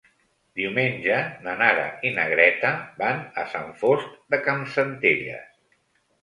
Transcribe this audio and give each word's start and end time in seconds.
Diumenge 0.59 1.17
na 1.47 1.53
Nara 1.59 1.83
i 2.09 2.11
na 2.15 2.25
Greta 2.31 2.71
van 3.03 3.21
a 3.43 3.45
Sant 3.53 3.69
Fost 3.83 4.17
de 4.35 4.41
Campsentelles. 4.49 5.55